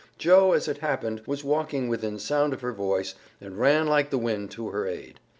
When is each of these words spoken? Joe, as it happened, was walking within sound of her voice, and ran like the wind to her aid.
Joe, 0.17 0.53
as 0.53 0.67
it 0.67 0.79
happened, 0.79 1.21
was 1.27 1.43
walking 1.43 1.87
within 1.87 2.17
sound 2.17 2.53
of 2.55 2.61
her 2.61 2.73
voice, 2.73 3.13
and 3.39 3.59
ran 3.59 3.85
like 3.85 4.09
the 4.09 4.17
wind 4.17 4.49
to 4.53 4.69
her 4.69 4.87
aid. 4.87 5.19